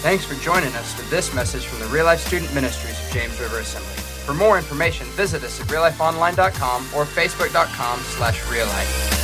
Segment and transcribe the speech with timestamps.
[0.00, 3.38] Thanks for joining us for this message from the Real Life Student Ministries of James
[3.40, 3.90] River Assembly.
[4.26, 9.18] For more information, visit us at reallifeonline.com or facebook.com slash reallife.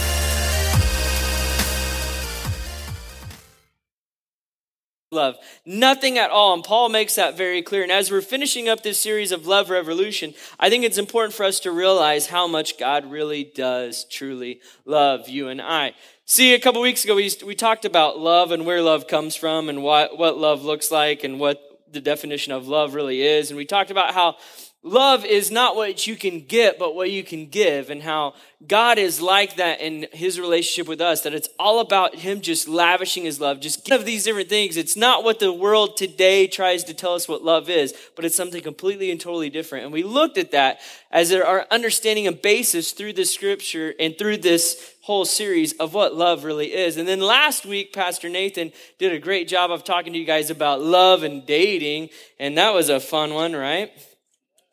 [5.15, 5.37] love.
[5.65, 6.53] Nothing at all.
[6.53, 7.83] And Paul makes that very clear.
[7.83, 11.45] And as we're finishing up this series of Love Revolution, I think it's important for
[11.45, 15.95] us to realize how much God really does truly love you and I.
[16.27, 19.69] See, a couple weeks ago, we, we talked about love and where love comes from
[19.69, 21.61] and what, what love looks like and what
[21.93, 23.51] the definition of love really is.
[23.51, 24.37] And we talked about how
[24.83, 28.35] love is not what you can get, but what you can give, and how
[28.67, 32.69] God is like that in his relationship with us, that it's all about him just
[32.69, 34.79] lavishing his love, just give these different things.
[34.79, 38.37] It's not what the world today tries to tell us what love is, but it's
[38.37, 39.85] something completely and totally different.
[39.85, 40.81] And we looked at that
[41.11, 46.15] as our understanding and basis through the scripture and through this whole series of what
[46.15, 46.97] love really is.
[46.97, 50.49] And then last week, Pastor Nathan did a great job of talking to you guys
[50.49, 52.09] about love and dating,
[52.41, 53.93] and that was a fun one, right?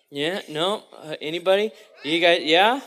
[0.09, 1.71] Yeah, no, uh, anybody?
[2.05, 2.79] You guys, yeah,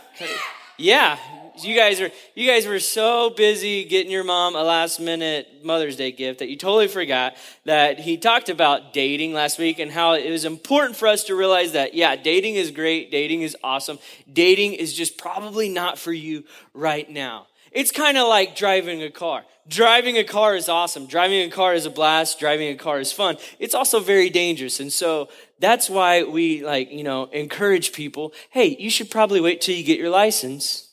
[0.78, 1.18] yeah.
[1.62, 5.94] You guys are you guys were so busy getting your mom a last minute Mother's
[5.94, 10.14] Day gift that you totally forgot that he talked about dating last week and how
[10.14, 14.00] it was important for us to realize that yeah, dating is great, dating is awesome.
[14.32, 17.46] Dating is just probably not for you right now.
[17.70, 19.44] It's kind of like driving a car.
[19.68, 21.06] Driving a car is awesome.
[21.06, 22.40] Driving a car is a blast.
[22.40, 23.36] Driving a car is fun.
[23.60, 24.80] It's also very dangerous.
[24.80, 25.28] And so
[25.60, 29.84] that's why we like, you know, encourage people, hey, you should probably wait till you
[29.84, 30.83] get your license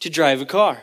[0.00, 0.82] to drive a car.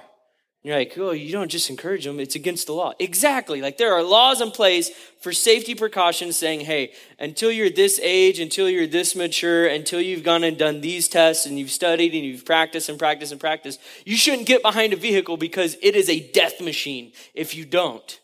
[0.63, 2.91] You're like, oh, you don't just encourage them, it's against the law.
[2.99, 3.61] Exactly.
[3.61, 4.89] Like there are laws in place
[5.21, 10.23] for safety precautions saying, hey, until you're this age, until you're this mature, until you've
[10.23, 13.79] gone and done these tests and you've studied and you've practiced and practiced and practiced,
[14.03, 18.19] you shouldn't get behind a vehicle because it is a death machine if you don't.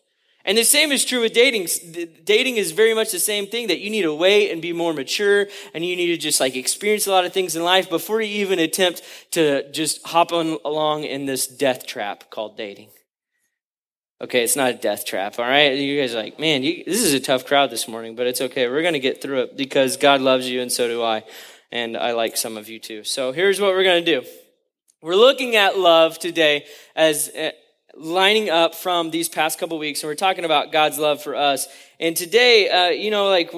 [0.45, 1.67] And the same is true with dating.
[2.25, 4.93] Dating is very much the same thing that you need to wait and be more
[4.93, 8.21] mature and you need to just like experience a lot of things in life before
[8.21, 12.89] you even attempt to just hop on along in this death trap called dating.
[14.19, 15.77] Okay, it's not a death trap, all right?
[15.77, 18.41] You guys are like, man, you, this is a tough crowd this morning, but it's
[18.41, 18.67] okay.
[18.67, 21.23] We're going to get through it because God loves you and so do I.
[21.71, 23.03] And I like some of you too.
[23.03, 24.27] So here's what we're going to do.
[25.01, 27.51] We're looking at love today as eh,
[27.95, 31.67] lining up from these past couple weeks, and we're talking about God's love for us.
[31.99, 33.53] And today, uh, you know, like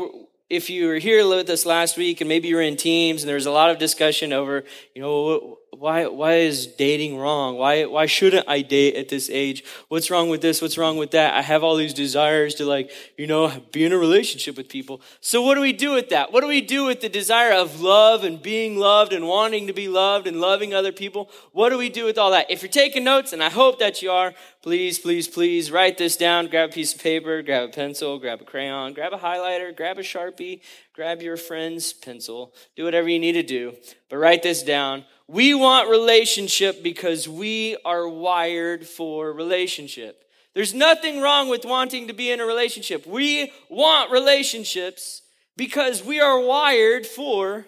[0.49, 3.29] if you were here with us last week, and maybe you were in teams, and
[3.29, 4.63] there was a lot of discussion over,
[4.93, 7.57] you know, why why is dating wrong?
[7.57, 9.63] Why why shouldn't I date at this age?
[9.89, 10.61] What's wrong with this?
[10.61, 11.33] What's wrong with that?
[11.33, 15.01] I have all these desires to like, you know, be in a relationship with people.
[15.21, 16.31] So what do we do with that?
[16.31, 19.73] What do we do with the desire of love and being loved and wanting to
[19.73, 21.29] be loved and loving other people?
[21.51, 22.49] What do we do with all that?
[22.49, 26.15] If you're taking notes, and I hope that you are, please, please, please write this
[26.17, 26.47] down.
[26.47, 29.97] Grab a piece of paper, grab a pencil, grab a crayon, grab a highlighter, grab
[29.97, 30.61] a Sharpie,
[30.95, 32.53] grab your friend's pencil.
[32.77, 33.75] Do whatever you need to do.
[34.09, 40.23] But write this down we want relationship because we are wired for relationship.
[40.53, 43.05] There's nothing wrong with wanting to be in a relationship.
[43.05, 45.23] We want relationships
[45.57, 47.65] because we are wired for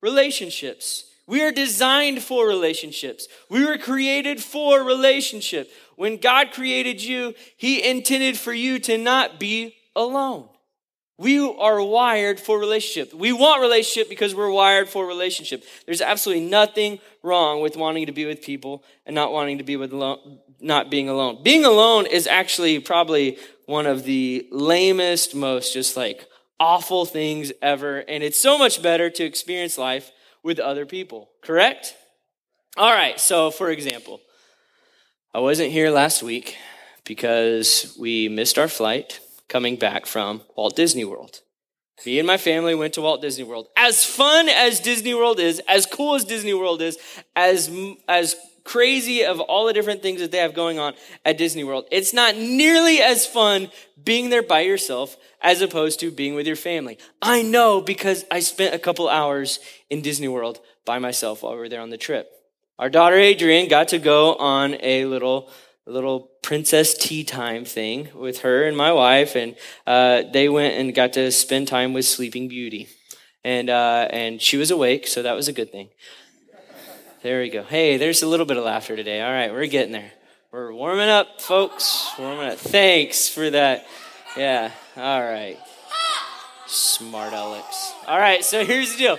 [0.00, 1.04] relationships.
[1.26, 3.28] We are designed for relationships.
[3.50, 5.70] We were created for relationship.
[5.96, 10.48] When God created you, He intended for you to not be alone.
[11.20, 13.12] We are wired for relationship.
[13.12, 15.62] We want relationship because we're wired for relationship.
[15.84, 19.76] There's absolutely nothing wrong with wanting to be with people and not wanting to be
[19.76, 21.42] with alone, not being alone.
[21.42, 23.36] Being alone is actually probably
[23.66, 26.26] one of the lamest, most just like
[26.58, 27.98] awful things ever.
[27.98, 31.28] And it's so much better to experience life with other people.
[31.42, 31.94] Correct?
[32.78, 33.20] All right.
[33.20, 34.22] So, for example,
[35.34, 36.56] I wasn't here last week
[37.04, 41.42] because we missed our flight coming back from Walt Disney World.
[42.06, 43.66] Me and my family went to Walt Disney World.
[43.76, 46.96] As fun as Disney World is, as cool as Disney World is,
[47.36, 47.70] as,
[48.08, 50.94] as crazy of all the different things that they have going on
[51.26, 53.70] at Disney World, it's not nearly as fun
[54.02, 56.96] being there by yourself as opposed to being with your family.
[57.20, 59.58] I know because I spent a couple hours
[59.90, 62.30] in Disney World by myself while we were there on the trip.
[62.78, 65.50] Our daughter Adrian got to go on a little
[65.86, 69.56] little princess tea time thing with her and my wife, and
[69.86, 72.88] uh, they went and got to spend time with Sleeping Beauty,
[73.44, 75.88] and uh, and she was awake, so that was a good thing.
[77.22, 77.64] There we go.
[77.64, 79.20] Hey, there's a little bit of laughter today.
[79.20, 80.12] All right, we're getting there.
[80.52, 82.10] We're warming up, folks.
[82.18, 82.58] Warming up.
[82.58, 83.86] Thanks for that.
[84.36, 84.72] Yeah.
[84.96, 85.58] All right.
[86.66, 87.92] Smart Alex.
[88.06, 88.44] All right.
[88.44, 89.18] So here's the deal.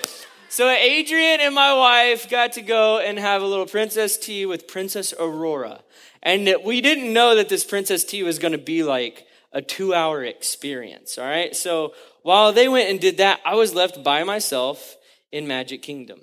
[0.49, 4.67] So Adrian and my wife got to go and have a little princess tea with
[4.67, 5.81] Princess Aurora.
[6.23, 9.93] And we didn't know that this Princess Tea was going to be like a two
[9.93, 11.17] hour experience.
[11.17, 11.55] All right.
[11.55, 14.97] So while they went and did that, I was left by myself
[15.31, 16.21] in Magic Kingdom.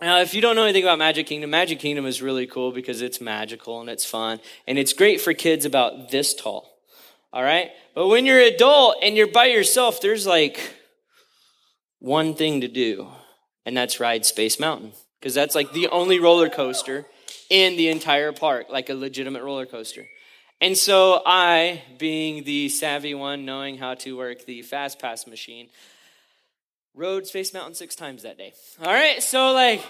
[0.00, 3.02] Now, if you don't know anything about Magic Kingdom, Magic Kingdom is really cool because
[3.02, 4.40] it's magical and it's fun.
[4.66, 6.76] And it's great for kids about this tall.
[7.32, 7.70] All right.
[7.94, 10.74] But when you're an adult and you're by yourself, there's like
[12.00, 13.08] one thing to do,
[13.64, 14.92] and that's ride Space Mountain.
[15.20, 17.06] Because that's like the only roller coaster
[17.50, 20.06] in the entire park, like a legitimate roller coaster.
[20.60, 25.68] And so I, being the savvy one, knowing how to work the fast pass machine,
[26.94, 28.52] rode Space Mountain six times that day.
[28.80, 29.84] All right, so like,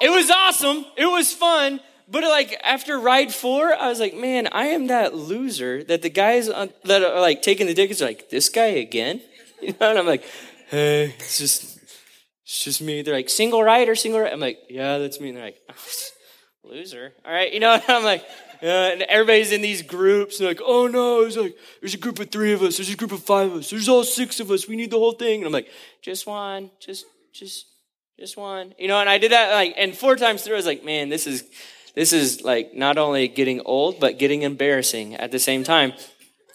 [0.00, 0.86] it was awesome.
[0.96, 1.80] It was fun.
[2.10, 6.08] But like after ride four, I was like, man, I am that loser that the
[6.08, 9.20] guys on, that are like taking the tickets are like, this guy again?
[9.60, 10.22] You know, and I'm like,
[10.68, 11.80] hey, it's just,
[12.44, 13.02] it's just me.
[13.02, 14.32] They're like, single ride or single ride?
[14.32, 15.30] I'm like, yeah, that's me.
[15.30, 15.58] And they're like,
[16.68, 17.12] loser.
[17.24, 18.24] All right, you know, and I'm like,
[18.60, 20.40] yeah, and everybody's in these groups.
[20.40, 22.76] And like, oh no, it's like there's a group of three of us.
[22.76, 23.70] There's a group of five of us.
[23.70, 24.68] There's all six of us.
[24.68, 25.40] We need the whole thing.
[25.40, 25.68] And I'm like,
[26.02, 27.66] just one, just, just,
[28.18, 28.74] just one.
[28.78, 31.08] You know, and I did that like, and four times through, I was like, man,
[31.08, 31.44] this is,
[31.94, 35.92] this is like not only getting old, but getting embarrassing at the same time.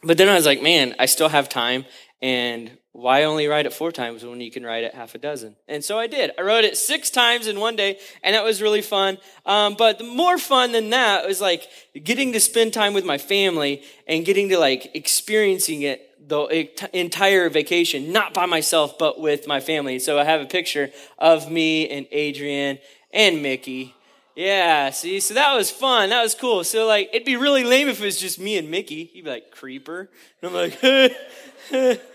[0.04, 1.86] But then I was like, man, I still have time,
[2.24, 5.58] and why only write it four times when you can write it half a dozen?
[5.68, 6.32] And so I did.
[6.40, 9.18] I wrote it six times in one day, and that was really fun.
[9.46, 11.68] Um, but more fun than that was like
[12.02, 17.50] getting to spend time with my family and getting to like experiencing it the entire
[17.50, 20.00] vacation, not by myself, but with my family.
[20.00, 22.80] So I have a picture of me and Adrian
[23.12, 23.96] and Mickey.
[24.34, 26.10] Yeah, see, so that was fun.
[26.10, 26.64] That was cool.
[26.64, 29.12] So like, it'd be really lame if it was just me and Mickey.
[29.14, 30.10] He'd be like, creeper.
[30.42, 32.00] And I'm like,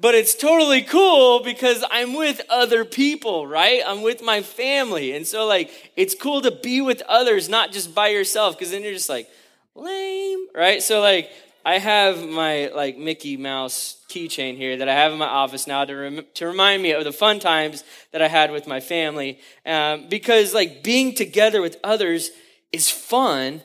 [0.00, 3.82] but it's totally cool because I'm with other people, right?
[3.86, 5.12] I'm with my family.
[5.12, 8.82] And so, like, it's cool to be with others, not just by yourself, because then
[8.82, 9.28] you're just like,
[9.74, 10.82] lame, right?
[10.82, 11.30] So, like,
[11.64, 15.84] I have my, like, Mickey Mouse keychain here that I have in my office now
[15.84, 19.38] to, rem- to remind me of the fun times that I had with my family.
[19.64, 22.30] Um, because, like, being together with others
[22.72, 23.62] is fun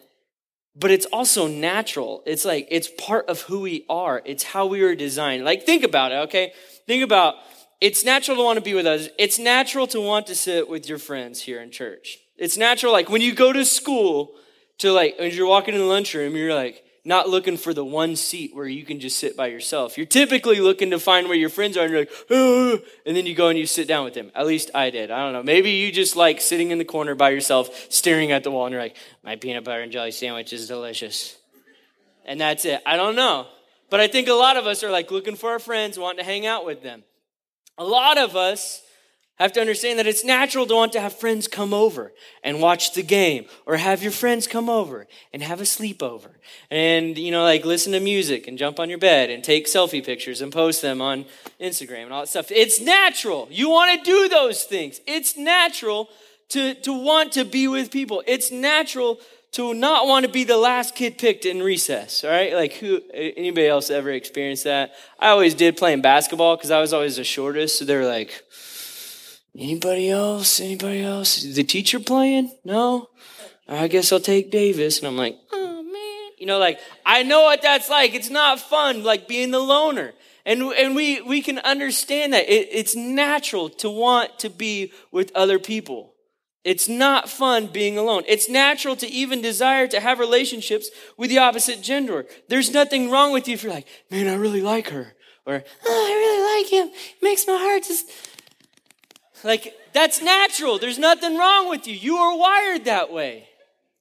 [0.79, 2.23] but it's also natural.
[2.25, 4.21] It's like, it's part of who we are.
[4.25, 5.43] It's how we were designed.
[5.43, 6.53] Like, think about it, okay?
[6.87, 7.35] Think about,
[7.81, 9.09] it's natural to want to be with others.
[9.17, 12.19] It's natural to want to sit with your friends here in church.
[12.37, 14.35] It's natural, like, when you go to school,
[14.77, 18.15] to like, when you're walking in the lunchroom, you're like, not looking for the one
[18.15, 19.97] seat where you can just sit by yourself.
[19.97, 23.25] You're typically looking to find where your friends are and you're like, oh, and then
[23.25, 24.31] you go and you sit down with them.
[24.35, 25.11] At least I did.
[25.11, 25.43] I don't know.
[25.43, 28.73] Maybe you just like sitting in the corner by yourself, staring at the wall, and
[28.73, 31.37] you're like, my peanut butter and jelly sandwich is delicious.
[32.25, 32.81] And that's it.
[32.85, 33.47] I don't know.
[33.89, 36.23] But I think a lot of us are like looking for our friends, wanting to
[36.23, 37.03] hang out with them.
[37.77, 38.81] A lot of us
[39.43, 42.11] have to understand that it's natural to want to have friends come over
[42.43, 46.31] and watch the game or have your friends come over and have a sleepover.
[46.69, 50.05] And you know like listen to music and jump on your bed and take selfie
[50.05, 51.25] pictures and post them on
[51.59, 52.51] instagram and all that stuff.
[52.51, 53.47] It's natural.
[53.49, 54.99] You want to do those things.
[55.07, 56.09] It's natural
[56.49, 58.23] to, to want to be with people.
[58.27, 59.19] It's natural
[59.51, 62.53] to not want to be the last kid picked in recess all right?
[62.53, 64.93] Like who anybody else ever experienced that?
[65.17, 68.43] I always did playing basketball because i was always the shortest so they were like
[69.57, 70.59] Anybody else?
[70.59, 71.43] Anybody else?
[71.43, 72.51] Is the teacher playing?
[72.63, 73.09] No?
[73.67, 74.99] I guess I'll take Davis.
[74.99, 76.31] And I'm like, oh man.
[76.37, 78.13] You know, like, I know what that's like.
[78.13, 80.13] It's not fun, like being the loner.
[80.45, 82.49] And, and we, we can understand that.
[82.49, 86.13] It, it's natural to want to be with other people.
[86.63, 88.23] It's not fun being alone.
[88.27, 92.25] It's natural to even desire to have relationships with the opposite gender.
[92.47, 95.13] There's nothing wrong with you if you're like, man, I really like her.
[95.45, 96.93] Or, oh, I really like him.
[96.93, 98.11] It makes my heart just
[99.43, 100.79] like, that's natural.
[100.79, 101.95] There's nothing wrong with you.
[101.95, 103.47] You are wired that way.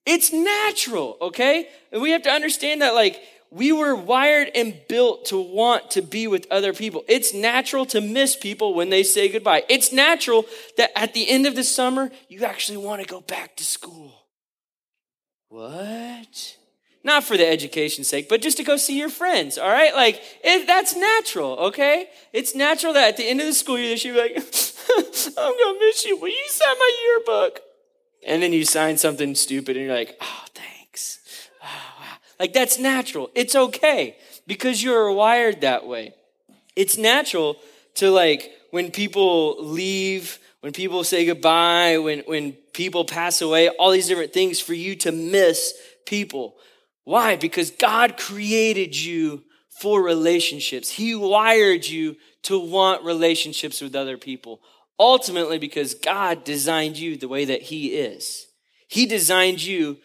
[0.07, 1.69] It's natural, okay?
[1.93, 6.03] And we have to understand that, like, we were wired and built to want to
[6.03, 7.05] be with other people.
[7.09, 9.65] It's natural to miss people when they say goodbye.
[9.69, 10.45] It's natural
[10.77, 14.13] that at the end of the summer, you actually want to go back to school.
[15.49, 16.57] What?
[17.05, 19.95] Not for the education's sake, but just to go see your friends, all right?
[19.95, 22.09] Like, it, that's natural, okay?
[22.33, 24.45] It's natural that at the end of the school year, you should be like,
[25.39, 26.17] I'm gonna miss you.
[26.17, 27.61] Will you sign my yearbook?
[28.27, 31.21] And then you sign something stupid and you're like, oh, thanks.
[31.63, 32.17] Oh, wow.
[32.41, 33.31] Like, that's natural.
[33.35, 36.15] It's okay because you're wired that way.
[36.75, 37.57] It's natural
[37.95, 43.91] to, like, when people leave, when people say goodbye, when, when people pass away, all
[43.91, 45.73] these different things for you to miss
[46.05, 46.57] people.
[47.05, 47.37] Why?
[47.37, 49.45] Because God created you
[49.81, 50.91] for relationships.
[50.91, 54.61] He wired you to want relationships with other people.
[55.01, 58.47] Ultimately, because God designed you the way that He is.
[58.89, 59.99] He designed you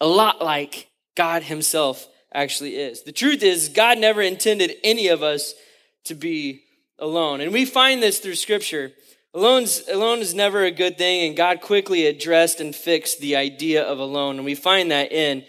[0.00, 3.02] a lot like God Himself actually is.
[3.02, 5.54] The truth is, God never intended any of us
[6.04, 6.62] to be
[6.98, 7.40] alone.
[7.40, 8.92] And we find this through scripture.
[9.34, 13.82] Alone's, alone is never a good thing, and God quickly addressed and fixed the idea
[13.82, 14.36] of alone.
[14.36, 15.44] And we find that in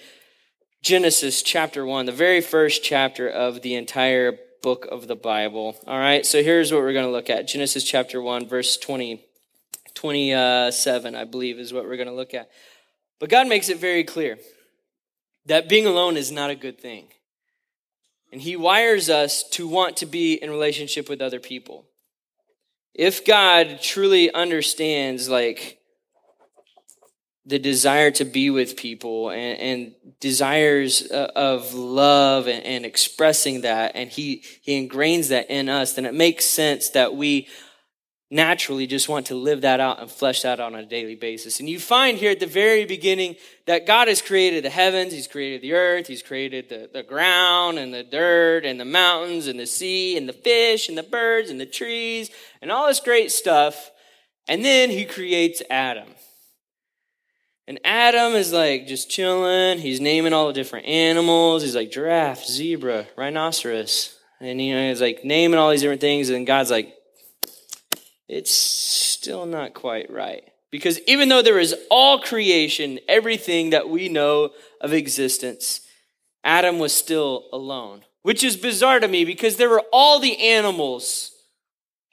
[0.81, 5.77] Genesis chapter 1, the very first chapter of the entire book of the Bible.
[5.87, 9.23] All right, so here's what we're going to look at Genesis chapter 1, verse 20,
[9.93, 12.49] 27, I believe, is what we're going to look at.
[13.19, 14.37] But God makes it very clear
[15.45, 17.07] that being alone is not a good thing.
[18.31, 21.85] And He wires us to want to be in relationship with other people.
[22.93, 25.78] If God truly understands, like,
[27.49, 33.61] the desire to be with people and, and desires uh, of love and, and, expressing
[33.61, 37.47] that, and he, he ingrains that in us, then it makes sense that we
[38.31, 41.59] naturally just want to live that out and flesh that out on a daily basis.
[41.59, 45.27] And you find here at the very beginning that God has created the heavens, He's
[45.27, 49.59] created the earth, He's created the, the ground and the dirt and the mountains and
[49.59, 52.29] the sea and the fish and the birds and the trees
[52.61, 53.89] and all this great stuff.
[54.47, 56.09] And then He creates Adam.
[57.69, 59.77] And Adam is like just chilling.
[59.77, 61.61] He's naming all the different animals.
[61.61, 64.17] He's like giraffe, zebra, rhinoceros.
[64.41, 66.31] And you know, he's like naming all these different things.
[66.31, 66.91] And God's like,
[68.27, 70.45] it's still not quite right.
[70.71, 74.49] Because even though there is all creation, everything that we know
[74.81, 75.81] of existence,
[76.43, 78.03] Adam was still alone.
[78.23, 81.33] Which is bizarre to me because there were all the animals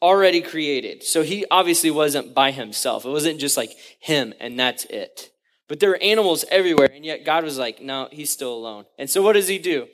[0.02, 1.02] already created.
[1.02, 3.06] So he obviously wasn't by himself.
[3.06, 5.30] It wasn't just like him and that's it.
[5.68, 8.84] But there were animals everywhere, and yet God was like, no, he's still alone.
[8.98, 9.88] And so what does he do?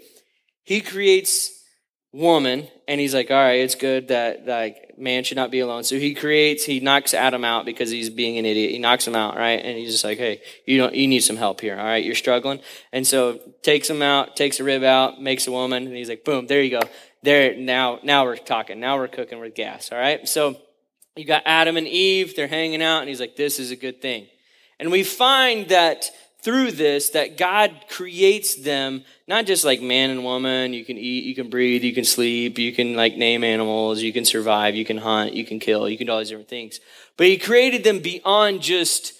[0.64, 1.62] He creates
[2.12, 5.82] woman and he's like all right it's good that like man should not be alone.
[5.82, 8.70] So he creates he knocks adam out because he's being an idiot.
[8.70, 9.58] He knocks him out right?
[9.64, 12.04] And he's just like hey you don't you need some help here all right?
[12.04, 12.60] You're struggling.
[12.92, 16.24] And so takes him out takes a rib out makes a woman and he's like
[16.24, 16.86] boom there you go.
[17.22, 18.78] There now now we're talking.
[18.78, 20.28] Now we're cooking with gas all right?
[20.28, 20.60] So
[21.16, 24.02] you got adam and eve they're hanging out and he's like this is a good
[24.02, 24.26] thing
[24.78, 26.10] and we find that
[26.42, 31.24] through this that God creates them not just like man and woman, you can eat,
[31.24, 34.84] you can breathe, you can sleep, you can like name animals, you can survive, you
[34.84, 36.80] can hunt, you can kill, you can do all these different things.
[37.16, 39.12] But he created them beyond just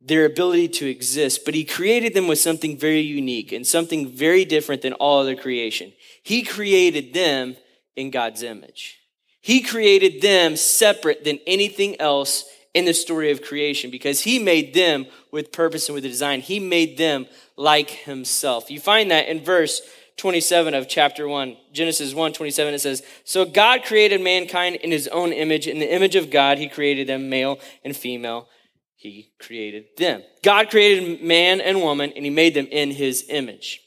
[0.00, 4.44] their ability to exist, but he created them with something very unique and something very
[4.44, 5.92] different than all other creation.
[6.22, 7.56] He created them
[7.96, 8.98] in God's image.
[9.42, 12.44] He created them separate than anything else
[12.74, 16.40] in the story of creation because he made them with purpose and with a design.
[16.40, 18.70] He made them like himself.
[18.70, 19.82] You find that in verse
[20.16, 25.08] 27 of chapter 1, Genesis 1 27, it says, So God created mankind in his
[25.08, 25.66] own image.
[25.66, 28.48] In the image of God, he created them, male and female.
[28.96, 30.22] He created them.
[30.42, 33.80] God created man and woman, and he made them in his image.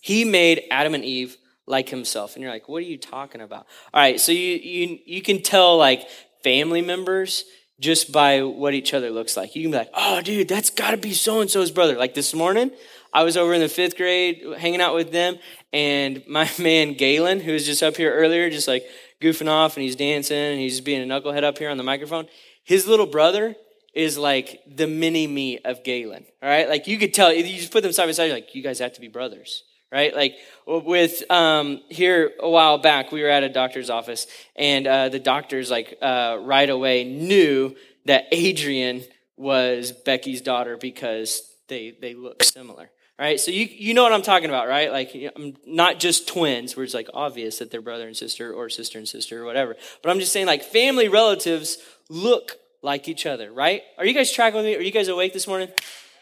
[0.00, 2.34] He made Adam and Eve like himself.
[2.34, 3.66] And you're like, what are you talking about?
[3.92, 6.08] All right, so you, you, you can tell like
[6.44, 7.44] family members
[7.80, 9.56] just by what each other looks like.
[9.56, 11.96] You can be like, oh, dude, that's got to be so and so's brother.
[11.96, 12.70] Like this morning,
[13.12, 15.38] I was over in the fifth grade hanging out with them,
[15.72, 18.84] and my man Galen, who was just up here earlier, just like
[19.20, 22.26] goofing off and he's dancing and he's being a knucklehead up here on the microphone.
[22.64, 23.56] His little brother
[23.94, 26.24] is like the mini me of Galen.
[26.42, 27.32] All right, like you could tell.
[27.32, 28.30] You just put them side by side.
[28.30, 30.14] like you guys have to be brothers right?
[30.14, 35.08] Like with um, here a while back, we were at a doctor's office, and uh,
[35.08, 37.74] the doctors like uh, right away knew
[38.06, 39.02] that Adrian
[39.36, 42.90] was Becky's daughter because they they look similar.
[43.18, 44.90] Right, so you you know what I'm talking about, right?
[44.90, 48.70] Like I'm not just twins, where it's like obvious that they're brother and sister or
[48.70, 49.76] sister and sister or whatever.
[50.02, 51.76] But I'm just saying, like family relatives
[52.08, 53.82] look like each other, right?
[53.98, 54.74] Are you guys tracking with me?
[54.74, 55.68] Are you guys awake this morning?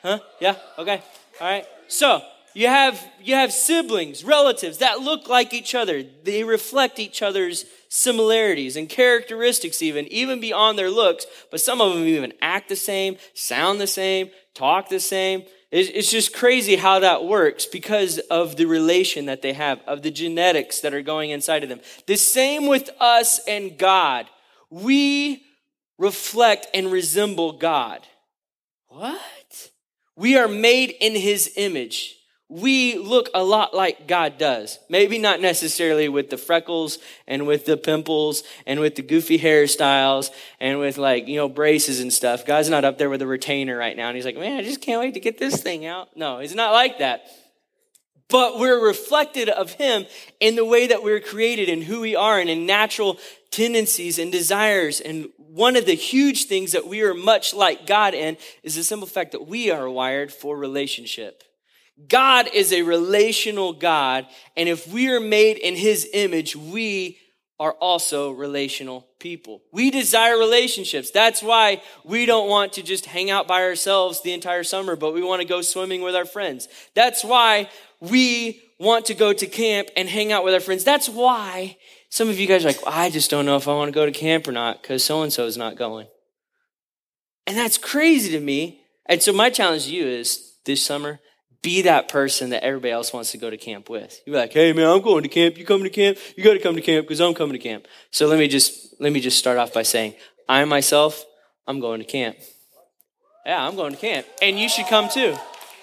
[0.03, 0.19] Huh?
[0.41, 0.57] Yeah.
[0.77, 1.01] Okay.
[1.41, 1.65] All right.
[1.87, 2.21] So
[2.59, 6.03] you have, you have siblings, relatives that look like each other.
[6.03, 11.25] They reflect each other's similarities and characteristics, even, even beyond their looks.
[11.53, 15.45] But some of them even act the same, sound the same, talk the same.
[15.71, 20.11] It's just crazy how that works because of the relation that they have, of the
[20.11, 21.81] genetics that are going inside of them.
[22.07, 24.27] The same with us and God.
[24.69, 25.45] We
[25.97, 28.01] reflect and resemble God.
[28.89, 29.71] What?
[30.17, 32.17] We are made in his image
[32.49, 34.79] we look a lot like God does.
[34.89, 40.31] Maybe not necessarily with the freckles and with the pimples and with the goofy hairstyles
[40.59, 42.47] and with like, you know, braces and stuff.
[42.47, 44.81] God's not up there with a retainer right now and he's like, man, I just
[44.81, 46.17] can't wait to get this thing out.
[46.17, 47.27] No, he's not like that.
[48.31, 50.07] But we're reflected of him
[50.41, 53.19] in the way that we're created and who we are and in natural
[53.51, 55.01] tendencies and desires.
[55.01, 58.85] And one of the huge things that we are much like God in is the
[58.85, 61.43] simple fact that we are wired for relationship.
[62.07, 64.27] God is a relational God,
[64.57, 67.19] and if we are made in his image, we
[67.61, 69.63] are also relational people.
[69.73, 71.11] We desire relationships.
[71.11, 75.13] That's why we don't want to just hang out by ourselves the entire summer, but
[75.13, 76.69] we want to go swimming with our friends.
[76.95, 77.69] That's why
[78.01, 80.85] we want to go to camp and hang out with our friends.
[80.85, 81.77] That's why
[82.11, 84.07] some of you guys are like, I just don't know if I want to go
[84.07, 86.07] to camp or not because so and so is not going.
[87.47, 88.83] And that's crazy to me.
[89.07, 91.19] And so my challenge to you is this summer,
[91.63, 94.21] be that person that everybody else wants to go to camp with.
[94.27, 95.59] You're like, hey man, I'm going to camp.
[95.59, 96.19] You coming to camp?
[96.37, 97.87] You got to come to camp because I'm coming to camp.
[98.11, 100.15] So let me just let me just start off by saying,
[100.49, 101.25] I myself,
[101.67, 102.37] I'm going to camp.
[103.45, 105.35] Yeah, I'm going to camp, and you should come too.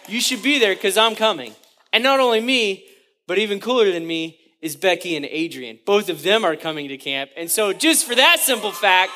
[0.08, 1.56] You should be there because I'm coming.
[1.92, 2.86] And not only me,
[3.28, 5.80] but even cooler than me is Becky and Adrian.
[5.86, 9.14] Both of them are coming to camp, and so just for that simple fact,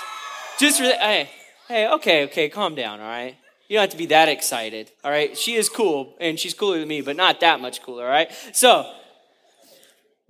[0.58, 1.30] just for that, hey,
[1.68, 3.36] hey, okay, okay, calm down, all right.
[3.70, 5.38] You don't have to be that excited, all right?
[5.38, 8.32] She is cool, and she's cooler than me, but not that much cooler, all right?
[8.52, 8.92] So,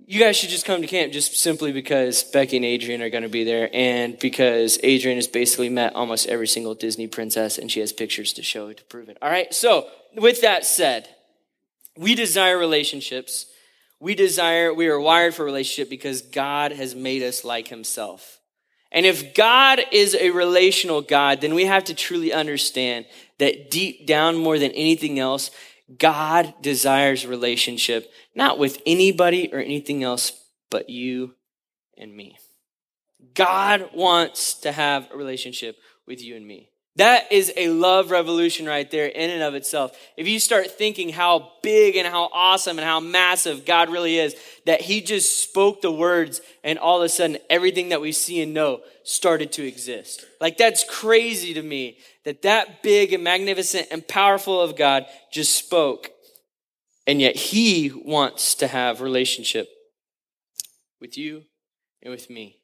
[0.06, 3.22] you guys should just come to camp just simply because Becky and Adrian are going
[3.22, 7.72] to be there, and because Adrian has basically met almost every single Disney princess, and
[7.72, 9.54] she has pictures to show to prove it, all right?
[9.54, 11.08] So, with that said,
[11.96, 13.46] we desire relationships.
[14.00, 18.40] We desire, we are wired for relationship because God has made us like Himself.
[18.92, 23.06] And if God is a relational God, then we have to truly understand
[23.40, 25.50] that deep down more than anything else,
[25.98, 30.32] God desires relationship, not with anybody or anything else
[30.70, 31.34] but you
[31.98, 32.38] and me.
[33.34, 36.70] God wants to have a relationship with you and me.
[36.96, 39.96] That is a love revolution right there in and of itself.
[40.16, 44.34] If you start thinking how big and how awesome and how massive God really is,
[44.66, 48.42] that He just spoke the words and all of a sudden everything that we see
[48.42, 50.26] and know started to exist.
[50.40, 55.56] Like that's crazy to me that that big and magnificent and powerful of God just
[55.56, 56.10] spoke.
[57.06, 59.68] And yet He wants to have relationship
[61.00, 61.44] with you
[62.02, 62.56] and with me.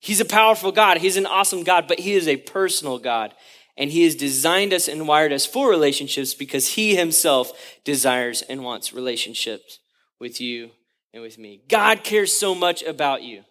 [0.00, 0.98] He's a powerful God.
[0.98, 3.34] He's an awesome God, but He is a personal God
[3.78, 7.52] and he has designed us and wired us for relationships because he himself
[7.84, 9.78] desires and wants relationships
[10.18, 10.72] with you
[11.14, 11.62] and with me.
[11.68, 13.44] God cares so much about you.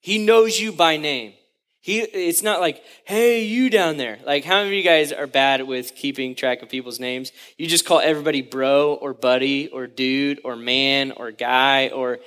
[0.00, 1.34] He knows you by name.
[1.80, 4.20] He, it's not like, hey, you down there.
[4.24, 7.32] Like, how many of you guys are bad with keeping track of people's names?
[7.58, 12.20] You just call everybody bro or buddy or dude or man or guy or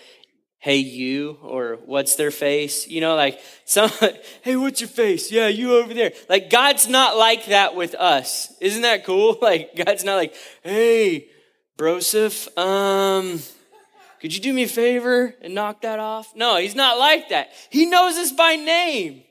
[0.66, 2.88] hey you or what's their face?
[2.88, 3.92] You know like some
[4.42, 5.32] hey what's your face?
[5.32, 6.12] Yeah you over there.
[6.28, 8.52] Like god's not like that with us.
[8.60, 9.38] Isn't that cool?
[9.46, 11.28] Like god's not like hey
[11.78, 13.40] broseph um
[14.20, 16.36] could you do me a favor and knock that off?
[16.36, 17.52] No he's not like that.
[17.70, 19.22] He knows us by name.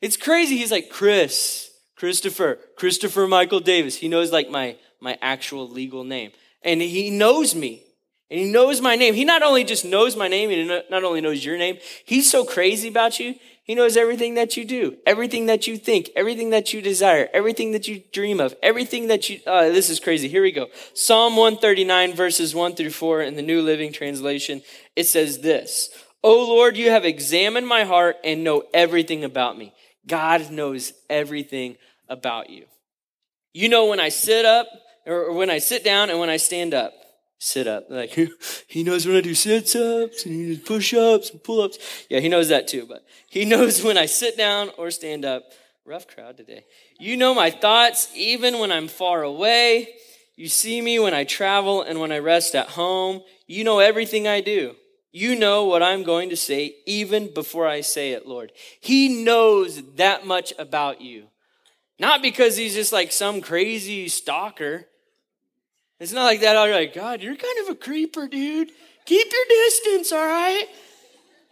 [0.00, 0.56] It's crazy.
[0.56, 3.96] He's like chris christopher christopher michael davis.
[3.96, 6.32] He knows like my my actual legal name.
[6.62, 7.84] And he knows me
[8.30, 9.14] and he knows my name.
[9.14, 12.44] He not only just knows my name, he not only knows your name, he's so
[12.44, 13.34] crazy about you.
[13.64, 17.72] He knows everything that you do, everything that you think, everything that you desire, everything
[17.72, 20.28] that you dream of, everything that you, uh, this is crazy.
[20.28, 20.68] Here we go.
[20.94, 24.62] Psalm 139 verses 1 through 4 in the New Living Translation.
[24.96, 25.90] It says this,
[26.22, 29.72] Oh Lord, you have examined my heart and know everything about me.
[30.06, 31.76] God knows everything
[32.08, 32.66] about you.
[33.52, 34.66] You know when I sit up
[35.06, 36.92] or when I sit down and when I stand up
[37.40, 37.86] sit up.
[37.90, 38.16] Like
[38.68, 41.78] he knows when I do sit ups and push ups and pull ups.
[42.08, 45.42] Yeah, he knows that too, but he knows when I sit down or stand up.
[45.86, 46.66] Rough crowd today.
[47.00, 49.88] You know my thoughts even when I'm far away.
[50.36, 53.22] You see me when I travel and when I rest at home.
[53.46, 54.76] You know everything I do.
[55.10, 58.52] You know what I'm going to say even before I say it, Lord.
[58.80, 61.26] He knows that much about you.
[61.98, 64.86] Not because he's just like some crazy stalker.
[66.00, 66.54] It's not like that.
[66.54, 68.70] You're like, God, you're kind of a creeper, dude.
[69.04, 70.66] Keep your distance, all right?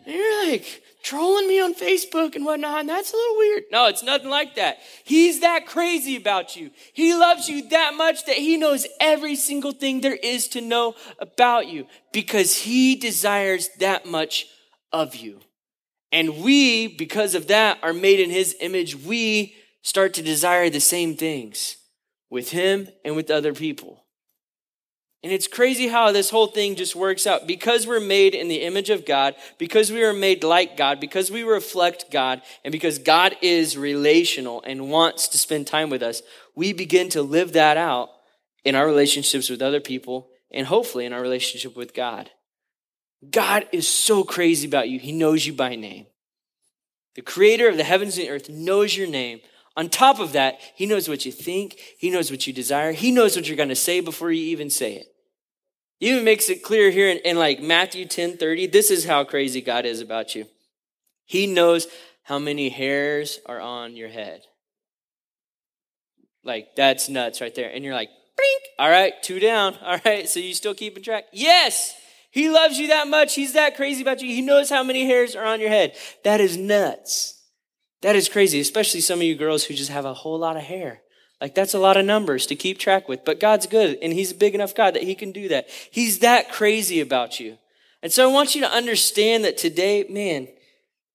[0.07, 3.65] And you're like trolling me on Facebook and whatnot, and that's a little weird.
[3.71, 4.79] No, it's nothing like that.
[5.05, 6.71] He's that crazy about you.
[6.93, 10.95] He loves you that much that he knows every single thing there is to know
[11.19, 14.47] about you because he desires that much
[14.93, 15.41] of you.
[16.11, 18.97] And we, because of that, are made in his image.
[18.97, 21.77] We start to desire the same things
[22.31, 24.05] with him and with other people.
[25.23, 27.47] And it's crazy how this whole thing just works out.
[27.47, 31.31] Because we're made in the image of God, because we are made like God, because
[31.31, 36.23] we reflect God, and because God is relational and wants to spend time with us,
[36.55, 38.11] we begin to live that out
[38.65, 42.31] in our relationships with other people and hopefully in our relationship with God.
[43.29, 45.01] God is so crazy about you.
[45.01, 46.07] He knows you by name.
[47.17, 49.41] The creator of the heavens and the earth knows your name.
[49.79, 53.13] On top of that, he knows what you think, he knows what you desire, he
[53.13, 55.07] knows what you're going to say before you even say it.
[56.01, 58.67] He even makes it clear here in, in like Matthew 10 30.
[58.67, 60.47] This is how crazy God is about you.
[61.27, 61.87] He knows
[62.25, 64.41] how many hairs are on your head.
[66.43, 67.71] Like, that's nuts right there.
[67.73, 68.63] And you're like, Brink.
[68.81, 69.77] All right, two down.
[69.85, 71.27] All right, so you still keeping track?
[71.33, 71.95] Yes.
[72.33, 73.37] He loves you that much.
[73.37, 74.29] He's that crazy about you.
[74.29, 75.95] He knows how many hairs are on your head.
[76.25, 77.38] That is nuts.
[78.03, 80.63] That is crazy, especially some of you girls who just have a whole lot of
[80.63, 81.03] hair.
[81.41, 83.25] Like that's a lot of numbers to keep track with.
[83.25, 85.69] But God's good and He's a big enough God that He can do that.
[85.91, 87.59] He's that crazy about you.
[88.03, 90.49] And so I want you to understand that today, man,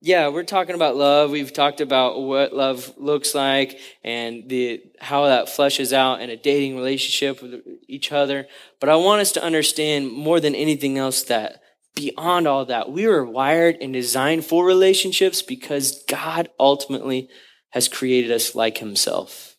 [0.05, 1.31] yeah, we're talking about love.
[1.31, 6.35] We've talked about what love looks like and the how that fleshes out in a
[6.35, 8.47] dating relationship with each other.
[8.81, 11.62] But I want us to understand more than anything else that
[11.95, 17.29] beyond all that, we were wired and designed for relationships because God ultimately
[17.71, 19.55] has created us like himself.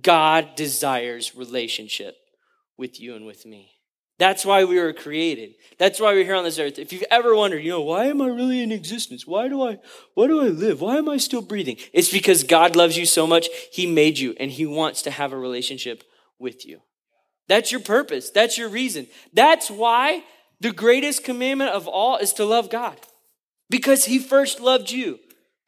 [0.00, 2.16] God desires relationship
[2.76, 3.70] with you and with me.
[4.18, 5.54] That's why we were created.
[5.76, 6.78] That's why we're here on this earth.
[6.78, 9.26] If you've ever wondered, you know, why am I really in existence?
[9.26, 9.78] Why do I,
[10.14, 10.80] why do I live?
[10.80, 11.78] Why am I still breathing?
[11.92, 13.48] It's because God loves you so much.
[13.72, 16.04] He made you and he wants to have a relationship
[16.38, 16.80] with you.
[17.48, 18.30] That's your purpose.
[18.30, 19.08] That's your reason.
[19.32, 20.22] That's why
[20.60, 22.98] the greatest commandment of all is to love God
[23.70, 25.18] because he first loved you.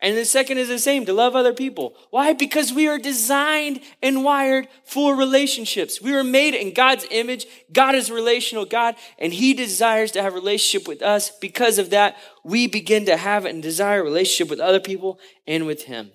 [0.01, 1.95] And the second is the same to love other people.
[2.11, 2.35] Why?
[2.35, 6.03] Because we are designed and wired for relationships.
[6.03, 7.47] We were made in God's image.
[7.73, 11.31] God is relational God, and He desires to have a relationship with us.
[11.31, 15.85] Because of that, we begin to have and desire relationship with other people and with
[15.85, 16.13] Him.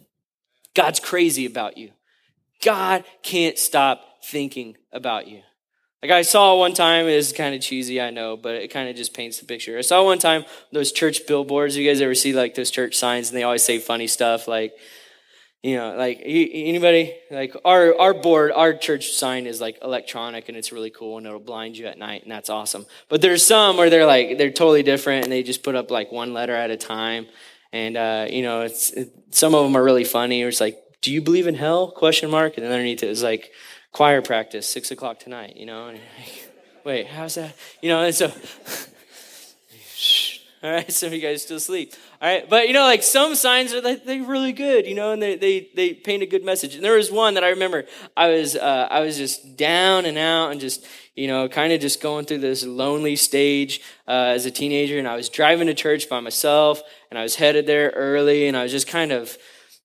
[0.75, 1.91] God's crazy about you.
[2.63, 5.41] God can't stop thinking about you.
[6.01, 8.89] Like I saw one time, it is kind of cheesy, I know, but it kind
[8.89, 9.77] of just paints the picture.
[9.77, 11.77] I saw one time those church billboards.
[11.77, 14.73] You guys ever see like those church signs, and they always say funny stuff, like,
[15.61, 20.57] you know, like anybody, like our our board, our church sign is like electronic, and
[20.57, 22.87] it's really cool, and it'll blind you at night, and that's awesome.
[23.09, 26.11] But there's some where they're like they're totally different, and they just put up like
[26.11, 27.27] one letter at a time,
[27.71, 30.41] and uh, you know, it's it, some of them are really funny.
[30.41, 31.91] It's like, do you believe in hell?
[31.91, 33.51] Question mark, and then underneath it is like
[33.91, 35.87] choir practice, six o'clock tonight, you know?
[35.87, 36.51] And like,
[36.83, 37.55] wait, how's that?
[37.81, 38.27] You know, and so,
[40.63, 41.93] all right, some of you guys still sleep.
[42.21, 45.11] All right, but you know, like some signs are like, they're really good, you know,
[45.11, 46.75] and they, they, they paint a good message.
[46.75, 50.17] And there was one that I remember I was, uh, I was just down and
[50.17, 54.45] out and just, you know, kind of just going through this lonely stage uh, as
[54.45, 54.99] a teenager.
[54.99, 58.55] And I was driving to church by myself and I was headed there early and
[58.55, 59.37] I was just kind of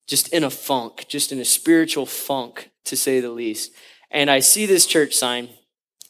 [0.06, 3.72] just in a funk, just in a spiritual funk, to say the least
[4.10, 5.48] and I see this church sign,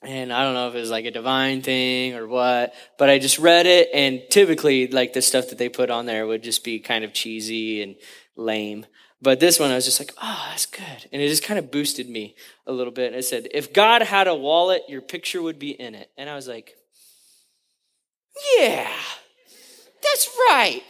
[0.02, 3.18] and I don't know if it was like a divine thing or what, but I
[3.18, 6.64] just read it, and typically, like the stuff that they put on there would just
[6.64, 7.96] be kind of cheesy and
[8.37, 8.87] lame.
[9.22, 11.09] But this one, I was just like, oh, that's good.
[11.11, 13.09] And it just kind of boosted me a little bit.
[13.09, 16.11] And it said, if God had a wallet, your picture would be in it.
[16.18, 16.74] And I was like,
[18.59, 18.92] yeah,
[20.02, 20.82] that's right.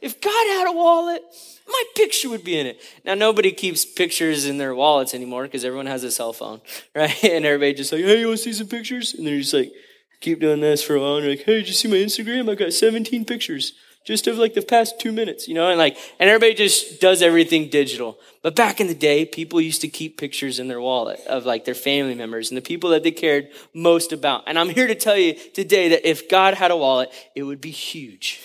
[0.00, 1.22] If God had a wallet,
[1.66, 2.80] my picture would be in it.
[3.04, 6.60] Now, nobody keeps pictures in their wallets anymore because everyone has a cell phone,
[6.94, 7.24] right?
[7.24, 9.14] And everybody just like, hey, you want to see some pictures?
[9.14, 9.72] And they're just like,
[10.20, 11.16] keep doing this for a while.
[11.16, 12.50] And they're like, hey, did you see my Instagram?
[12.50, 15.68] I got 17 pictures just of like the past two minutes, you know?
[15.68, 18.18] And like, and everybody just does everything digital.
[18.42, 21.66] But back in the day, people used to keep pictures in their wallet of like
[21.66, 24.44] their family members and the people that they cared most about.
[24.46, 27.60] And I'm here to tell you today that if God had a wallet, it would
[27.60, 28.40] be huge.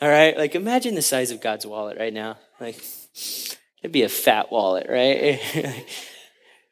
[0.00, 0.36] All right?
[0.36, 2.38] Like, imagine the size of God's wallet right now.
[2.60, 2.82] Like,
[3.82, 5.40] it'd be a fat wallet, right?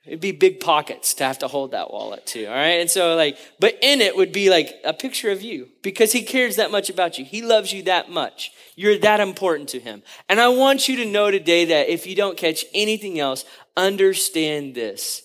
[0.06, 2.80] It'd be big pockets to have to hold that wallet too, all right?
[2.80, 6.22] And so, like, but in it would be like a picture of you because he
[6.22, 7.24] cares that much about you.
[7.24, 8.52] He loves you that much.
[8.76, 10.02] You're that important to him.
[10.28, 13.46] And I want you to know today that if you don't catch anything else,
[13.78, 15.22] understand this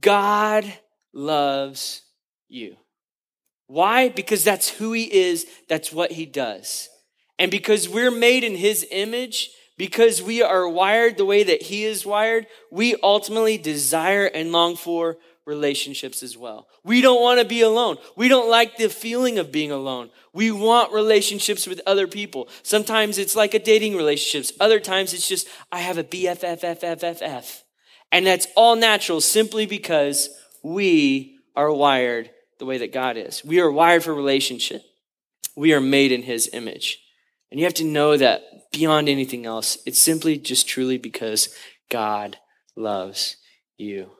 [0.00, 0.64] God
[1.12, 2.02] loves
[2.48, 2.76] you.
[3.68, 4.08] Why?
[4.08, 6.88] Because that's who he is, that's what he does.
[7.40, 11.84] And because we're made in his image, because we are wired the way that he
[11.84, 16.68] is wired, we ultimately desire and long for relationships as well.
[16.84, 17.96] We don't want to be alone.
[18.14, 20.10] We don't like the feeling of being alone.
[20.34, 22.46] We want relationships with other people.
[22.62, 24.52] Sometimes it's like a dating relationships.
[24.60, 27.62] Other times it's just, I have a BFFFFFF.
[28.12, 30.28] And that's all natural simply because
[30.62, 33.42] we are wired the way that God is.
[33.42, 34.82] We are wired for relationship.
[35.56, 36.98] We are made in his image.
[37.50, 41.54] And you have to know that beyond anything else, it's simply just truly because
[41.90, 42.38] God
[42.76, 43.36] loves
[43.76, 44.10] you.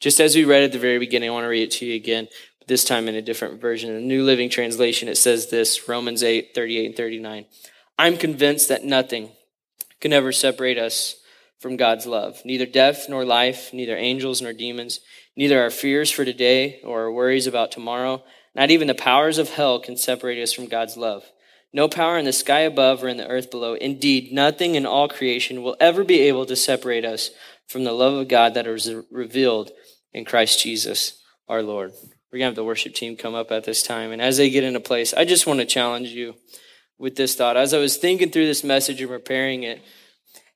[0.00, 1.94] Just as we read at the very beginning, I want to read it to you
[1.94, 2.26] again,
[2.58, 3.90] but this time in a different version.
[3.90, 7.44] In the New Living Translation, it says this Romans 8, 38 and 39.
[7.98, 9.30] I'm convinced that nothing
[10.00, 11.16] can ever separate us
[11.60, 12.42] from God's love.
[12.44, 14.98] Neither death nor life, neither angels nor demons,
[15.36, 19.50] neither our fears for today or our worries about tomorrow Not even the powers of
[19.50, 21.24] hell can separate us from God's love.
[21.72, 23.74] No power in the sky above or in the earth below.
[23.74, 27.30] Indeed, nothing in all creation will ever be able to separate us
[27.66, 29.70] from the love of God that is revealed
[30.12, 31.92] in Christ Jesus our Lord.
[32.30, 34.12] We're going to have the worship team come up at this time.
[34.12, 36.34] And as they get into place, I just want to challenge you
[36.98, 37.56] with this thought.
[37.56, 39.82] As I was thinking through this message and preparing it,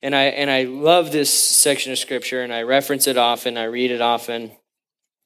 [0.03, 3.65] and I, and I love this section of scripture and I reference it often, I
[3.65, 4.53] read it often.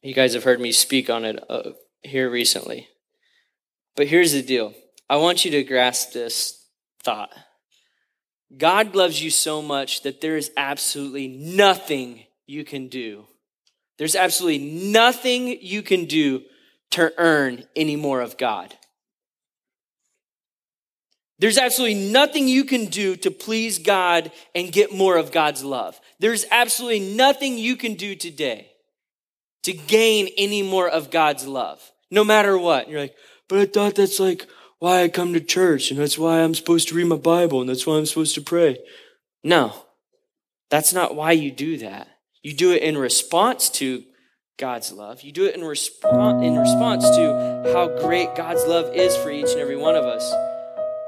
[0.02, 1.70] You guys have heard me speak on it uh,
[2.02, 2.88] here recently.
[3.96, 4.74] But here's the deal
[5.10, 6.64] I want you to grasp this
[7.02, 7.32] thought.
[8.56, 13.26] God loves you so much that there is absolutely nothing you can do.
[13.98, 16.44] There's absolutely nothing you can do
[16.92, 18.72] to earn any more of God.
[21.40, 26.00] There's absolutely nothing you can do to please God and get more of God's love.
[26.20, 28.70] There's absolutely nothing you can do today
[29.64, 31.80] to gain any more of God's love,
[32.12, 32.88] no matter what.
[32.88, 33.16] You're like,
[33.48, 34.46] but I thought that's like
[34.80, 37.68] why I come to church and that's why I'm supposed to read my Bible and
[37.68, 38.78] that's why I'm supposed to pray.
[39.44, 39.72] No,
[40.70, 42.08] that's not why you do that.
[42.42, 44.02] You do it in response to
[44.58, 45.20] God's love.
[45.22, 49.50] You do it in, resp- in response to how great God's love is for each
[49.50, 50.32] and every one of us.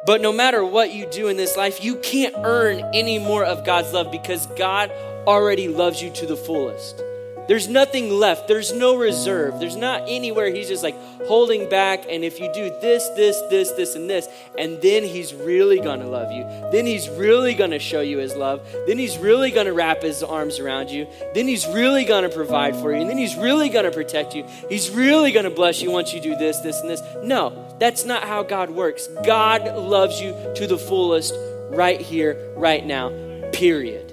[0.05, 3.65] But no matter what you do in this life, you can't earn any more of
[3.65, 4.91] God's love because God
[5.27, 7.03] already loves you to the fullest.
[7.49, 8.49] There's nothing left.
[8.49, 9.59] There's no reserve.
[9.59, 12.05] There's not anywhere he's just like holding back.
[12.09, 14.29] And if you do this, this, this, this, and this,
[14.59, 16.45] and then he's really gonna love you.
[16.71, 18.61] Then he's really gonna show you his love.
[18.87, 21.07] Then he's really gonna wrap his arms around you.
[21.35, 23.01] Then he's really gonna provide for you.
[23.01, 24.45] And then he's really gonna protect you.
[24.69, 27.03] He's really gonna bless you once you do this, this, and this.
[27.23, 29.09] No, that's not how God works.
[29.25, 31.35] God loves you to the fullest
[31.71, 33.11] right here, right now,
[33.53, 34.12] period.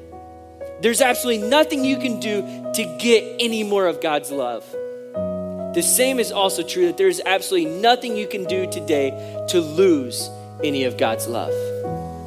[0.82, 2.42] There's absolutely nothing you can do
[2.74, 4.64] to get any more of God's love.
[5.74, 9.12] The same is also true that there's absolutely nothing you can do today
[9.50, 10.30] to lose
[10.64, 11.54] any of God's love.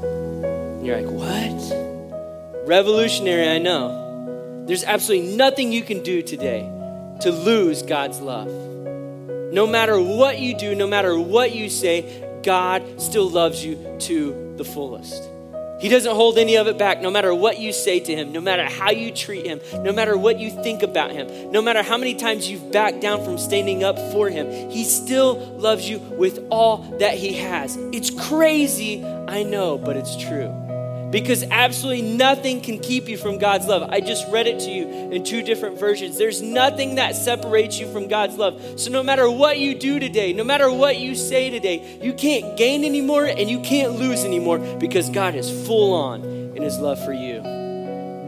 [0.05, 2.67] And you're like, what?
[2.67, 4.65] Revolutionary, I know.
[4.67, 6.61] There's absolutely nothing you can do today
[7.23, 8.49] to lose God's love.
[9.53, 14.55] No matter what you do, no matter what you say, God still loves you to
[14.57, 15.29] the fullest.
[15.83, 18.41] He doesn't hold any of it back, no matter what you say to him, no
[18.41, 21.99] matter how you treat him, no matter what you think about him, no matter how
[21.99, 24.71] many times you've backed down from standing up for him.
[24.71, 27.77] He still loves you with all that he has.
[27.93, 30.62] It's crazy, I know, but it's true
[31.13, 33.89] because absolutely nothing can keep you from God's love.
[33.91, 36.17] I just read it to you in two different versions.
[36.17, 38.81] There's nothing that separates you from God's love.
[38.81, 42.57] So no matter what you do today, no matter what you say today, you can't
[42.57, 46.25] gain anymore and you can't lose anymore because God is full on
[46.57, 47.43] in his love for you.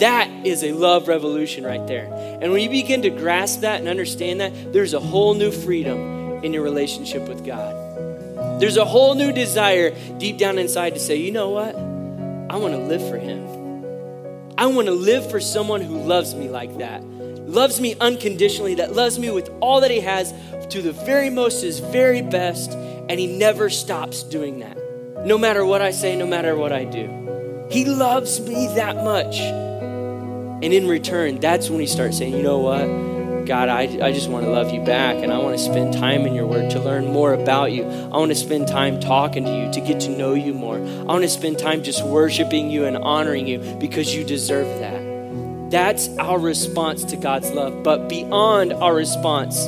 [0.01, 2.13] That is a love revolution right there.
[2.43, 6.45] And when you begin to grasp that and understand that, there's a whole new freedom
[6.45, 8.61] in your relationship with God.
[8.61, 11.94] There's a whole new desire deep down inside to say, you know what?
[12.55, 13.45] I want to live for Him.
[14.57, 18.93] I want to live for someone who loves me like that, loves me unconditionally, that
[18.93, 20.33] loves me with all that He has
[20.69, 24.79] to the very most, His very best, and He never stops doing that.
[25.27, 27.67] No matter what I say, no matter what I do.
[27.73, 29.41] He loves me that much.
[29.41, 32.85] And in return, that's when He starts saying, you know what?
[33.47, 36.27] God, I, I just want to love you back and I want to spend time
[36.27, 37.85] in your word to learn more about you.
[37.85, 40.77] I want to spend time talking to you to get to know you more.
[40.77, 45.71] I want to spend time just worshiping you and honoring you because you deserve that.
[45.71, 47.83] That's our response to God's love.
[47.83, 49.67] But beyond our response,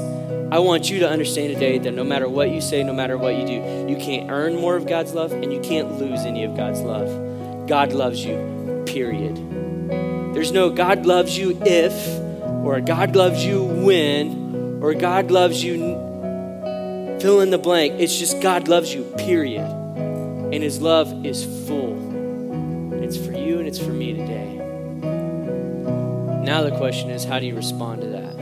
[0.50, 3.36] I want you to understand today that no matter what you say, no matter what
[3.36, 6.56] you do, you can't earn more of God's love and you can't lose any of
[6.56, 7.66] God's love.
[7.68, 9.36] God loves you, period.
[10.34, 12.25] There's no God loves you if
[12.66, 15.76] or God loves you when, or God loves you
[17.20, 18.00] fill in the blank.
[18.00, 19.64] It's just God loves you, period.
[19.64, 21.96] And his love is full.
[23.02, 24.54] It's for you and it's for me today.
[26.44, 28.36] Now the question is, how do you respond to that?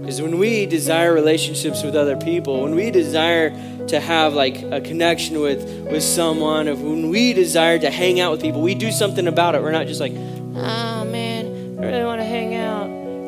[0.00, 3.50] Because when we desire relationships with other people, when we desire
[3.88, 8.32] to have like a connection with with someone, of when we desire to hang out
[8.32, 9.62] with people, we do something about it.
[9.62, 10.12] We're not just like,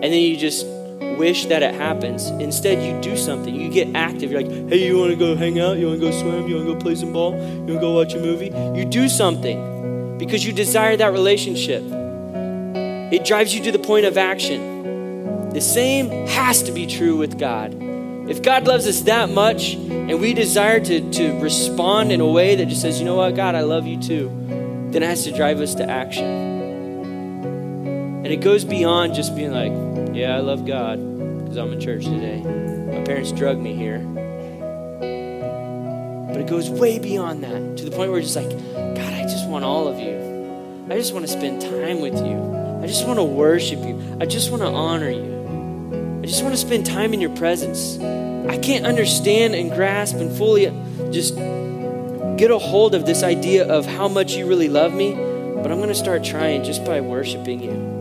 [0.03, 0.67] And then you just
[1.19, 2.29] wish that it happens.
[2.29, 3.55] Instead, you do something.
[3.55, 4.31] You get active.
[4.31, 5.77] You're like, hey, you want to go hang out?
[5.77, 6.49] You want to go swim?
[6.49, 7.33] You want to go play some ball?
[7.33, 8.51] You want to go watch a movie?
[8.79, 11.83] You do something because you desire that relationship.
[13.13, 15.51] It drives you to the point of action.
[15.51, 17.75] The same has to be true with God.
[18.31, 22.55] If God loves us that much and we desire to, to respond in a way
[22.55, 24.29] that just says, you know what, God, I love you too,
[24.91, 26.60] then it has to drive us to action.
[28.31, 29.73] And it goes beyond just being like,
[30.15, 30.99] yeah, I love God
[31.41, 32.41] because I'm in church today.
[32.41, 33.99] My parents drug me here.
[36.29, 38.57] But it goes way beyond that to the point where it's just like,
[38.95, 40.87] God, I just want all of you.
[40.89, 42.81] I just want to spend time with you.
[42.81, 44.01] I just want to worship you.
[44.21, 46.21] I just want to honor you.
[46.23, 47.99] I just want to spend time in your presence.
[47.99, 50.67] I can't understand and grasp and fully
[51.11, 55.73] just get a hold of this idea of how much you really love me, but
[55.73, 58.00] I'm going to start trying just by worshiping you.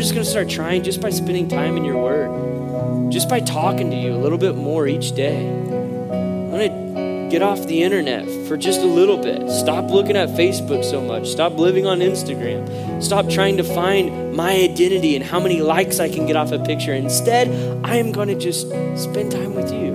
[0.00, 3.90] Just going to start trying just by spending time in your word, just by talking
[3.90, 5.46] to you a little bit more each day.
[5.46, 9.50] I'm going to get off the internet for just a little bit.
[9.50, 11.28] Stop looking at Facebook so much.
[11.28, 13.02] Stop living on Instagram.
[13.02, 16.58] Stop trying to find my identity and how many likes I can get off a
[16.58, 16.94] picture.
[16.94, 17.50] Instead,
[17.84, 19.90] I am going to just spend time with you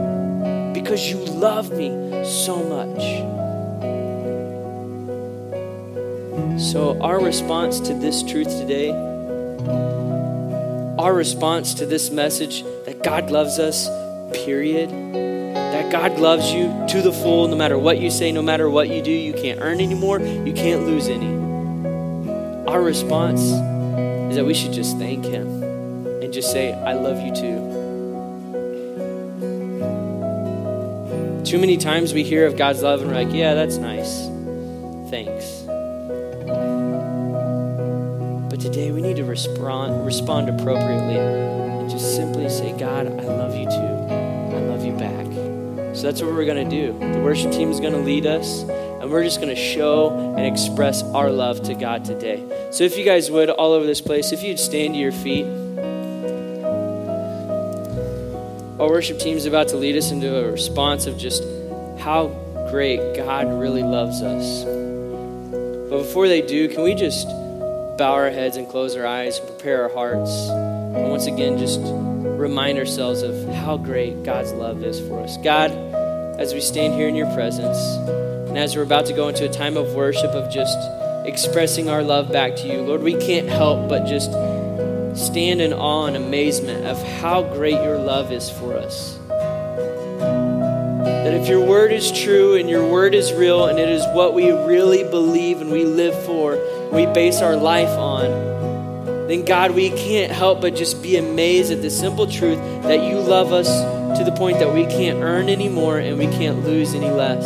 [0.80, 1.90] because you love me
[2.24, 3.02] so much.
[6.62, 9.15] So, our response to this truth today,
[11.06, 13.88] our response to this message that God loves us,
[14.34, 18.68] period, that God loves you to the full, no matter what you say, no matter
[18.68, 21.28] what you do, you can't earn anymore, you can't lose any.
[22.68, 25.46] Our response is that we should just thank Him
[26.24, 27.76] and just say, I love you too.
[31.46, 34.25] Too many times we hear of God's love and we're like, yeah, that's nice.
[40.26, 43.76] Respond, appropriately and just simply say, God, I love you too.
[43.76, 45.24] I love you back.
[45.96, 46.98] So that's what we're going to do.
[47.14, 50.44] The worship team is going to lead us, and we're just going to show and
[50.44, 52.44] express our love to God today.
[52.72, 55.46] So if you guys would, all over this place, if you'd stand to your feet.
[58.80, 61.44] Our worship team is about to lead us into a response of just
[62.00, 62.30] how
[62.72, 64.64] great God really loves us.
[64.64, 67.28] But before they do, can we just
[67.98, 70.50] bow our heads and close our eyes and prepare our hearts?
[70.50, 75.38] And once again, just remind ourselves of how great God's love is for us.
[75.38, 75.72] God,
[76.40, 77.78] as we stand here in your presence,
[78.50, 80.78] and as we're about to go into a time of worship, of just
[81.26, 84.32] expressing our love back to you, Lord, we can't help but just
[85.16, 89.18] stand in awe and amazement of how great your love is for us.
[91.26, 94.34] That if your word is true and your word is real and it is what
[94.34, 96.56] we really believe and we live for,
[96.96, 101.82] we base our life on, then God, we can't help but just be amazed at
[101.82, 103.68] the simple truth that you love us
[104.18, 107.44] to the point that we can't earn any more and we can't lose any less.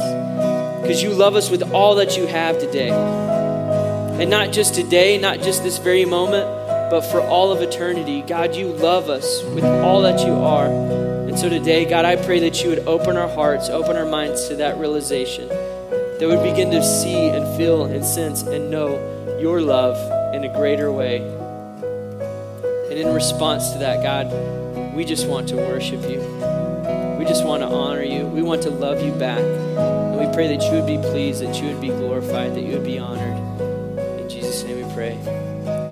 [0.81, 2.89] Because you love us with all that you have today.
[2.89, 6.45] And not just today, not just this very moment,
[6.91, 8.21] but for all of eternity.
[8.21, 10.67] God, you love us with all that you are.
[10.67, 14.47] And so today, God, I pray that you would open our hearts, open our minds
[14.49, 19.61] to that realization, that we begin to see and feel and sense and know your
[19.61, 19.95] love
[20.35, 21.17] in a greater way.
[22.89, 26.19] And in response to that, God, we just want to worship you.
[27.17, 28.25] We just want to honor you.
[28.25, 29.39] We want to love you back.
[29.39, 32.73] And we pray that you would be pleased, that you would be glorified, that you
[32.73, 33.38] would be honored.